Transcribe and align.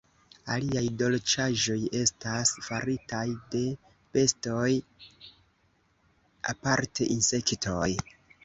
Aliaj 0.53 0.81
dolĉaĵoj 1.01 1.75
estas 1.99 2.53
faritaj 2.69 3.21
de 3.57 3.61
bestoj, 4.17 4.73
aparte 6.55 7.13
insektoj. 7.19 7.89